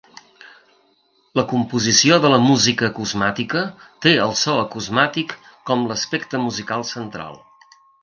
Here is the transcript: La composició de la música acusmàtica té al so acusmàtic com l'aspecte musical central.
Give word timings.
La 1.39 1.43
composició 1.51 2.17
de 2.23 2.31
la 2.35 2.39
música 2.47 2.89
acusmàtica 2.89 3.63
té 4.07 4.17
al 4.27 4.35
so 4.47 4.57
acusmàtic 4.65 5.39
com 5.71 5.89
l'aspecte 5.93 6.45
musical 6.49 6.93
central. 6.99 7.43